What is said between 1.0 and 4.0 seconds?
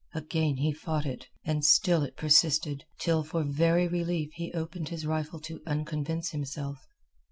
it, and still it persisted, till for very